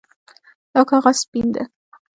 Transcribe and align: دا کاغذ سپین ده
دا 0.73 0.81
کاغذ 0.89 1.15
سپین 1.23 1.47
ده 1.55 1.63